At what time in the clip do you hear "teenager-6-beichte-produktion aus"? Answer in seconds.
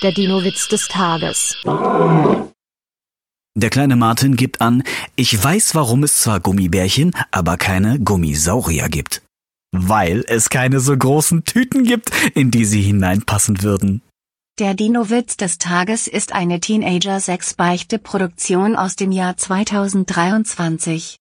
16.60-18.94